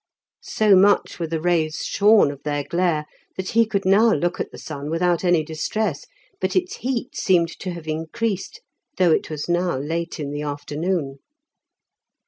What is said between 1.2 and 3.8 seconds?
the rays shorn of their glare, that he